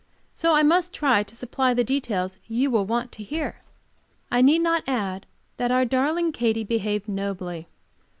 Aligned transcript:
So 0.33 0.55
I 0.55 0.63
must 0.63 0.95
try 0.95 1.21
to 1.21 1.35
supply 1.35 1.75
the 1.75 1.83
details 1.83 2.39
you 2.47 2.71
will 2.71 2.87
want 2.87 3.11
to 3.11 3.23
hear.... 3.23 3.57
I 4.31 4.41
need 4.41 4.63
not 4.63 4.83
add 4.87 5.27
that 5.57 5.69
our 5.71 5.85
darling 5.85 6.31
Katy 6.31 6.63
behaved 6.63 7.07
nobly. 7.07 7.67